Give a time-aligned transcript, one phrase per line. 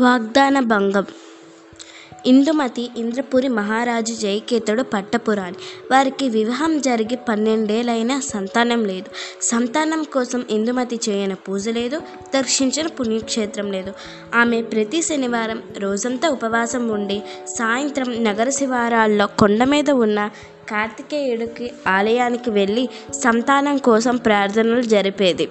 [0.00, 1.06] వాగ్దాన భంగం.
[2.26, 5.58] ఇందుమతి ఇంద్రపురి మహారాజు జయకేతుడు పట్టపురాణి.
[5.90, 9.10] వారికి వివాహం జరిగి పన్నెండేళ్ళైనా సంతానం లేదు.
[9.42, 12.00] సంతానం కోసం ఇందుమతి చేయని పూజ లేదు
[12.34, 13.92] దర్శించిన పుణ్యక్షేత్రం లేదు.
[14.34, 20.30] ఆమె ప్రతి శనివారం రోజంతా ఉపవాసం ఉండి సాయంత్రం నగర శివారాల్లో కొండ మీద ఉన్న
[20.70, 25.48] కార్తికేయుడికి ఆలయానికి వెళ్ళి సంతానం కోసం ప్రార్థనలు జరిపేది.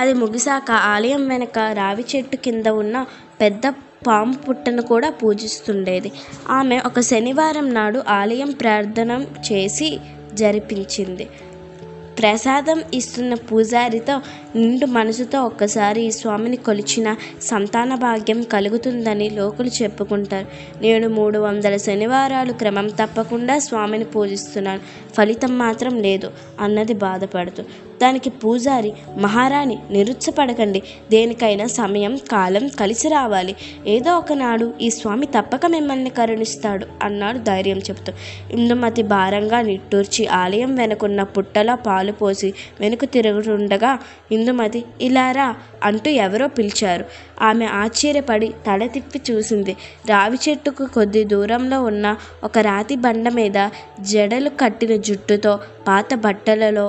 [0.00, 2.96] అది ముగిశాక ఆలయం వెనక రావి చెట్టు కింద ఉన్న
[3.40, 3.64] పెద్ద
[4.06, 6.10] పాము పుట్టను కూడా పూజిస్తుండేది.
[6.50, 9.10] ఆమె ఒక శనివారం నాడు ఆలయం ప్రార్థన
[9.48, 9.88] చేసి
[10.34, 11.24] జరిపించింది.
[12.18, 14.20] ప్రసాదం ఇస్తున్న పూజారితో
[14.56, 20.46] నిండు మనసుతో ఒక్కసారి ఈ స్వామిని కొలిచిన సంతాన భాగ్యం కలుగుతుందని లోకులు చెప్పుకుంటారు.
[20.82, 24.80] నేను మూడు వందల శనివారాలు క్రమం తప్పకుండా స్వామిని పూజిస్తున్నాను.
[25.14, 27.62] ఫలితం మాత్రం లేదు అన్నది బాధపడుతూ.
[28.02, 33.56] దానికి పూజారి మహారాణి నిరుత్సపడకండి దేనికైనా సమయం కాలం కలిసి రావాలి.
[33.86, 38.12] ఏదో ఒకనాడు ఈ స్వామి తప్పక మిమ్మల్ని కరుణిస్తాడు అన్నాడు ధైర్యం చెబుతూ.
[38.50, 42.48] ఇందుమతి భారంగా నిట్టూర్చి ఆలయం వెనుకున్న పుట్టలో పాలు పోసి
[42.80, 43.90] వెనుక తిరుగుతుండగా
[44.32, 45.46] ఇందుమతి ఇలారా
[45.82, 47.04] అంటూ ఎవరో పిలిచారు.
[47.48, 49.72] ఆమె ఆశ్చర్యపడి తల తిప్పి చూసింది.
[50.10, 52.06] రావి చెట్టుకు కొద్ది దూరంలో ఉన్న
[52.44, 53.58] ఒక రాతి బండ మీద
[54.10, 55.52] జడలు కట్టిన జుట్టుతో
[55.88, 56.86] పాత బట్టలలో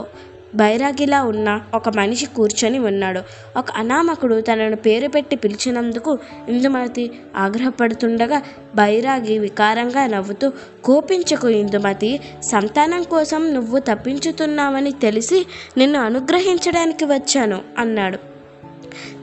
[0.55, 3.21] బైరాగిలా ఉన్న ఒక మనిషి కూర్చొని ఉన్నాడు.
[3.57, 8.41] ఒక అనామకుడు తనను పేరు పెట్టి పిలిచినందుకు ఇందుమతి ఆగ్రహపడుతుండగా
[8.75, 10.51] బైరాగి వికారంగా నవ్వుతూ
[10.83, 15.45] కోపించకు ఇందుమతి సంతానం కోసం నువ్వు తప్పించుతున్నావని తెలిసి
[15.77, 18.30] నిన్ను అనుగ్రహించడానికి వచ్చాను అన్నాడు.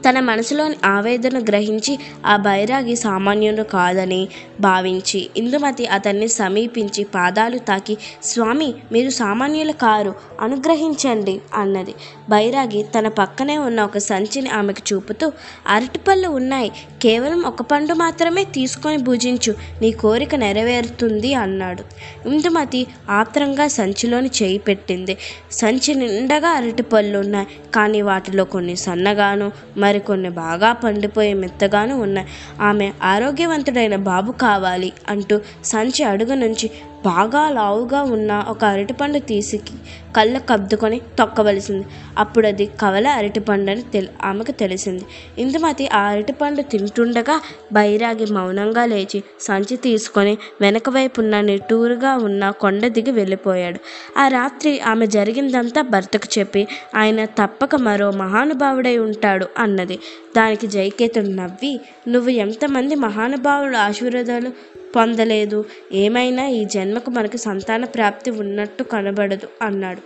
[0.05, 4.27] తన మనసులోని ఆవేదన గ్రహించి ఆ బైరాగి సామాన్యుడు కాదని
[4.59, 11.95] భావించి ఇందుమతి అతన్ని సమీపించి పాదాలు తాకి స్వామి మీరు సామాన్యులు కారు అనుగ్రహించండి అన్నది.
[12.29, 15.31] బైరాగి తన పక్కనే ఉన్న ఒక సంచిని ఆమెకు చూపుతూ
[15.67, 16.71] అరటిపళ్ళు ఉన్నాయి
[17.01, 21.83] కేవలం ఒక పండు మాత్రమే తీసుకొని భుజించు నీ కోరిక నెరవేరుతుంది అన్నాడు.
[22.29, 25.17] ఇందుమతి ఆత్రంగా సంచిలోని చేయి పెట్టింది.
[25.51, 32.27] సంచి నిండగా అరటిపళ్ళు ఉన్నాయి కానీ వాటిలో కొన్ని సన్నగాను మరికొన్ని బాగా పండిపోయి మెత్తగాను ఉన్నాయి.
[32.61, 36.69] ఆమె ఆరోగ్యవంతుడైన బాబు కావాలి అంటూ సంచి అడుగు నుంచి
[37.05, 39.73] బాగా లావుగా ఉన్న ఒక అరటిపండు తీసికి
[40.15, 41.85] కళ్ళ కద్దుకొని తొక్కవలసింది.
[42.17, 45.05] అప్పుడు అది కవల అరటిపండు అని తెలి ఆమెకు తెలిసింది.
[45.37, 47.41] ఇందుమతి ఆ అరటిపండు తింటుండగా
[47.73, 53.79] బైరాగి మౌనంగా లేచి సంచి తీసుకొని వెనక వైపున్న నిట్టూరుగా ఉన్న కొండ దిగి వెళ్ళిపోయాడు.
[54.19, 59.99] ఆ రాత్రి ఆమె జరిగిందంతా భర్తకు చెప్పి ఆయన తప్పక మరో మహానుభావుడై ఉంటాడు అన్నది.
[60.37, 65.65] దానికి జయకేతుడు నవ్వి నువ్వు ఎంతమంది మహానుభావుడు ఆశీర్వాదాలు పొందలేదు.
[65.93, 70.01] ఏమైనా ఈ జన్మకు మనకు సంతాన ప్రాప్తి ఉన్నట్టు కనబడదు అన్నాడు.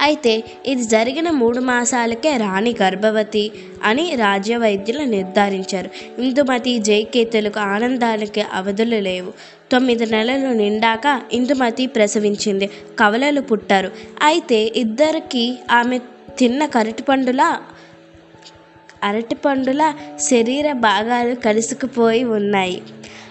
[0.00, 5.90] అయితే ఇది జరిగిన మూడు మాసాలకే రాణి గర్భవతి అని రాజ్య వైద్యులు నిర్ధారించారు.
[6.18, 9.32] ఇందుమతి జైకేతులకు ఆనందానికి అవధులు లేవు.
[9.72, 12.66] తొమ్మిది నెలలు నిండాక ఇందుమతి ప్రసవించింది.
[13.00, 13.90] కవలలు పుట్టారు.
[14.22, 15.98] అయితే ఇద్దరికి ఆమె
[16.38, 17.62] తిన్న కరటిపండులా
[19.02, 22.82] అరటిపండుల శరీర భాగాలు కలుసుకుపోయి ఉన్నాయి.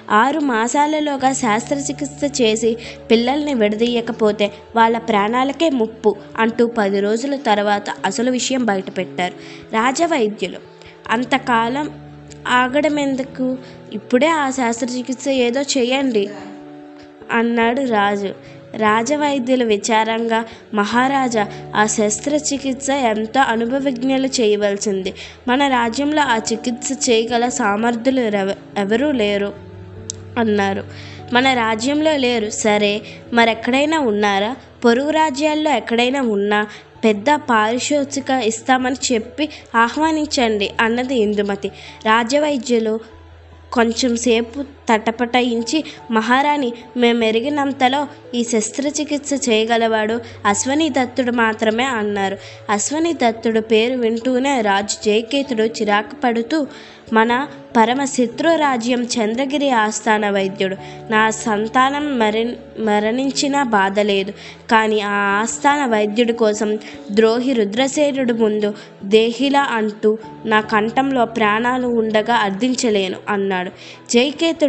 [0.09, 2.77] ఆరు మాసాలలోగా శస్త్రచికిత్స చేసి
[3.11, 9.33] పిల్లల్ని విడదీయకపోతే వాళ్ళ ప్రాణాలకే ముప్పు అంటూ పది రోజుల తర్వాత అసలు విషయం బయటపెట్టారు
[9.73, 10.57] రాజవైద్యులు.
[11.09, 11.89] అంతకాలం
[12.47, 13.57] ఆగడం ఎందుకు
[13.93, 16.29] ఇప్పుడే ఆ శస్త్రచికిత్స ఏదో చేయండి
[17.31, 18.33] అన్నాడు రాజు.
[18.75, 25.13] రాజవైద్యులు విచారంగా మహారాజా ఆ శస్త్రచికిత్స ఎంతో అనుభవజ్ఞులు చేయవలసింది?
[25.47, 28.21] మన రాజ్యంలో ఆ చికిత్స చేయగల సామర్థ్యులు
[28.77, 29.70] ఎవరూ లేరు.
[30.37, 30.83] అన్నారు.
[31.33, 32.49] మన రాజ్యంలో లేరు.
[32.49, 33.01] సరే
[33.33, 34.55] మరెక్కడైనా ఉన్నారా?
[34.85, 36.67] పొరుగు రాజ్యాల్లో ఎక్కడైనా ఉన్నా?
[37.03, 41.67] పెద్ద పారితోషిక ఇస్తామని చెప్పి ఆహ్వానించండి అన్నది ఇందుమతి.
[42.05, 42.99] రాజవైద్యులు
[43.73, 50.21] కొంచెం సేపు తటపటాయించి మహారాణి మేమెరిగినంతలో ఈ శస్త్రచికిత్స చేయగలవాడు?
[50.45, 52.37] అశ్వనీ దత్తుడు మాత్రమే అన్నారు.
[52.69, 56.67] అశ్వనీ దత్తుడు పేరు వింటూనే రాజు జయకేతుడు చిరాకు పడుతూ
[57.13, 57.47] మన
[57.77, 60.75] పరమశత్రు రాజ్యం చంద్రగిరి ఆస్థాన వైద్యుడు.
[61.11, 64.31] నా సంతానం మరి మరణించినా బాధ లేదు.
[64.71, 66.77] కానీ ఆ ఆస్థాన వైద్యుడి కోసం
[67.11, 68.73] ద్రోహి రుద్రసేనుడు ముందు
[69.03, 73.71] దేహిలా అంటూ నా కంఠంలో ప్రాణాలు ఉండగా అర్థించలేను అన్నాడు.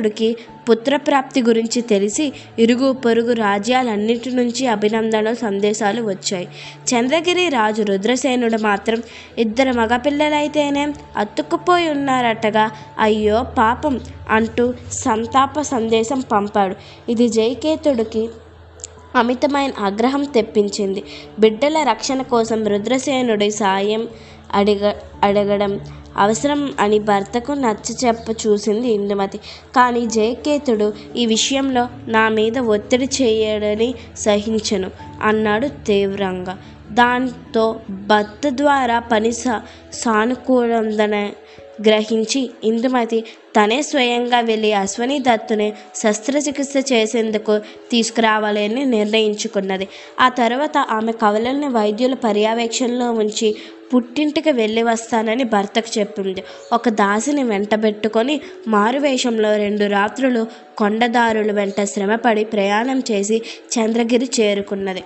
[0.03, 0.37] జైకేతుడికి
[0.71, 6.49] పుత్రప్రాప్తి గురించి తెలిసి ఇరుగు పొరుగు రాజ్యాలన్నిటి నుంచి అభినందన సందేశాలు వచ్చాయి.
[6.91, 9.03] చంద్రగిరి రాజు రుద్రసేనుడు మాత్రం
[9.39, 14.01] ఇద్దరు మగపిల్లలైతేనే అతుక్కుపోయి ఉన్నారటగా అయ్యో పాపం
[14.31, 16.77] అంటూ సంతాప సందేశం పంపాడు.
[17.09, 18.29] ఇది జైకేతుడికి
[19.17, 21.03] అమితమైన ఆగ్రహం తెప్పించింది.
[21.39, 24.09] బిడ్డల రక్షణ కోసం రుద్రసేనుడి సాయం
[24.53, 25.81] అడిగ అడగడం
[26.19, 29.39] అవసరం అని భర్తకు నచ్చ చెప్ప చూసింది ఇందుమతి.
[29.77, 34.91] కానీ జయకేతుడు ఈ విషయంలో నా మీద ఒత్తిడి చేయడని సహించను
[35.23, 36.59] అన్నాడు తీవ్రంగా.
[36.93, 39.63] దాంతో భర్త ద్వారా పని సా
[39.93, 41.15] సానుకూలందన
[41.87, 43.25] గ్రహించి ఇందుమతి
[43.57, 49.89] తనే స్వయంగా వెళ్ళి అశ్వని దత్తుని శస్త్రచికిత్స చేసేందుకు తీసుకురావాలని నిర్ణయించుకున్నది.
[50.21, 53.57] ఆ తర్వాత ఆమె కవలల్ని వైద్యుల పర్యవేక్షణలో ఉంచి
[53.95, 56.45] పుట్టింటికి వెళ్ళి వస్తానని భర్తకు చెప్పింది.
[56.73, 60.47] ఒక దాసిని వెంటబెట్టుకొని మారువేషంలో రెండు రాత్రులు
[60.79, 63.43] కొండదారుల వెంట శ్రమపడి ప్రయాణం చేసి
[63.79, 65.05] చంద్రగిరి చేరుకున్నది.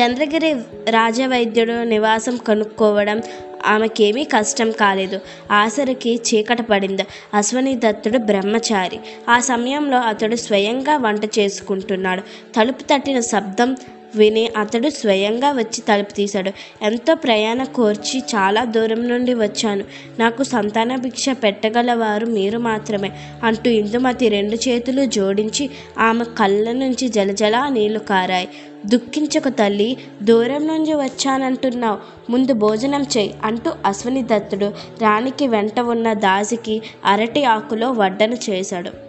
[0.00, 0.52] చంద్రగిరి
[0.90, 3.22] రాజవైద్యుడు నివాసం కనుక్కోవడం
[3.66, 5.20] ఆమెకేమీ కష్టం కాలేదు.
[5.50, 7.06] ఆసరికి చీకట పడింది.
[7.34, 9.00] అశ్వని దత్తుడు బ్రహ్మచారి.
[9.28, 12.22] ఆ సమయంలో అతడు స్వయంగా వంట చేసుకుంటున్నాడు.
[12.56, 13.76] తలుపు తట్టిన శబ్దం
[14.16, 16.50] విని అతడు స్వయంగా వచ్చి తలుపు తీశాడు.
[16.82, 19.84] ఎంతో ప్రయాణ కోర్చి చాలా దూరం నుండి వచ్చాను.
[20.18, 23.12] నాకు సంతాన భిక్ష పెట్టగలవారు మీరు మాత్రమే
[23.44, 28.48] అంటూ ఇందుమతి రెండు చేతులు జోడించి ఆమె కళ్ళ నుంచి జలజలా నీళ్ళు కారాయి.
[28.86, 31.98] దుఃఖించక తల్లి దూరం నుంచి వచ్చానంటున్నావు.
[32.30, 34.72] ముందు భోజనం చేయి అంటూ అశ్వని దత్తుడు
[35.02, 39.07] రాణికి వెంట ఉన్న దాసికి అరటి ఆకులో వడ్డన చేశాడు.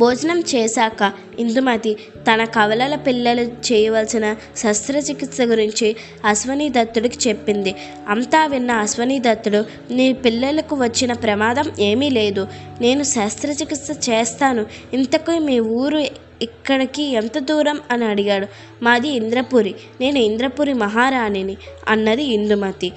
[0.00, 7.74] భోజనం చేశాక ఇందుమతి తన కవలల పిల్లలు చేయవలసిన శస్త్రచికిత్స గురించి అశ్వని దత్తుడికి చెప్పింది.
[8.08, 12.48] అంతా విన్న అశ్వని దత్తుడు నీ పిల్లలకు వచ్చిన ప్రమాదం ఏమీ లేదు.
[12.80, 14.66] నేను శస్త్రచికిత్స చేస్తాను.
[14.92, 15.98] ఇంతకు మీ ఊరు
[16.42, 17.80] ఇక్కడికి ఎంత దూరం?
[17.90, 18.46] అని అడిగాడు.
[18.82, 19.74] మాది ఇంద్రపురి.
[20.00, 21.56] నేను ఇంద్రపురి మహారాణిని
[21.88, 22.92] అన్నది ఇందుమతి.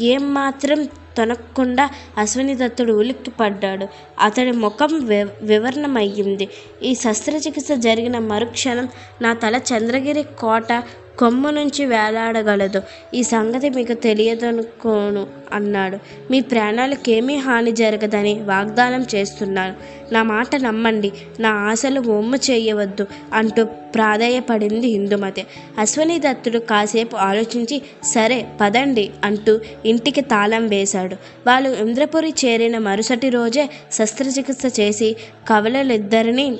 [0.00, 1.84] ఏం మాత్రం తొనక్కుండా
[2.18, 3.86] అశ్విని దత్తుడు ఉలిక్కి పడ్డాడు
[4.20, 6.46] అతడి ముఖం వి వివరణమయ్యింది.
[6.82, 8.88] ఈ శస్త్రచికిత్స జరిగిన మరుక్షణం
[9.22, 10.70] నా తల చంద్రగిరి కోట
[11.18, 12.82] కొమ్ము నుంచి వేలాడగలదు.
[13.14, 15.98] ఈ సంగతి మీకు తెలియదనుకోను అన్నాడు.
[16.30, 19.74] మీ ప్రాణాలకేమీ హాని జరగదని వాగ్దానం చేస్తున్నాను.
[20.12, 21.12] నా మాట నమ్మండి.
[21.40, 25.46] నా ఆశలు ఒమ్ము చేయవద్దు అంటూ ప్రాధేయపడింది ఇందుమతి
[25.78, 31.16] అశ్వని దత్తుడు కాసేపు ఆలోచించి సరే పదండి అంటూ ఇంటికి తాళం వేశాడు.
[31.46, 35.16] వాళ్ళు ఇంద్రపురి చేరిన మరుసటి రోజే శస్త్రచికిత్స చేసి
[35.48, 36.58] కవలలిద్దరినీ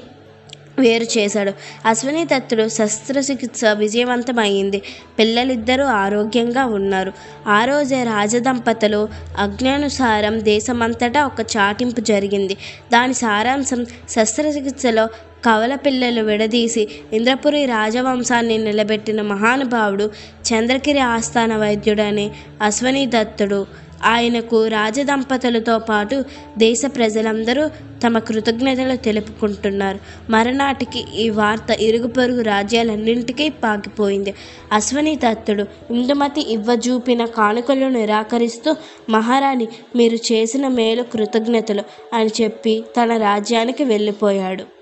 [0.79, 1.53] వేరు చేశాడు.
[1.87, 4.83] అశ్విని దత్తుడు శస్త్రచికిత్స విజయవంతమైంది.
[5.19, 7.13] పిల్లలిద్దరూ ఆరోగ్యంగా ఉన్నారు.
[7.49, 9.09] ఆ రోజే రాజదంపతులు
[9.39, 12.55] అజ్ఞానుసారం దేశమంతటా ఒక చాటింపు జరిగింది.
[12.93, 15.07] దాని సారాంశం శస్త్రచికిత్సలో
[15.45, 20.11] కవల పిల్లలు విడదీసి ఇంద్రపురి రాజవంశాన్ని నిలబెట్టిన మహానుభావుడు
[20.49, 22.31] చంద్రగిరి ఆస్థాన వైద్యుడని
[22.63, 23.67] అశ్వనీ దత్తుడు
[24.05, 26.25] ఆయనకు రాజదంపతులతో పాటు
[26.59, 27.71] దేశ ప్రజలందరూ
[28.05, 29.99] తమ కృతజ్ఞతలు తెలుపుకుంటున్నారు.
[30.31, 34.35] మరనాటికి ఈ వార్త ఇరుగు పొరుగు రాజ్యాలన్నింటికీ పాకిపోయింది.
[34.73, 38.77] అశ్వని దత్తుడు ఇందుమతి ఇవ్వజూపిన కానుకలు నిరాకరిస్తూ
[39.11, 41.83] మహారాణి మీరు చేసిన మేలు కృతజ్ఞతలు
[42.15, 44.76] అని చెప్పి తన రాజ్యానికి వెళ్ళిపోయాడు.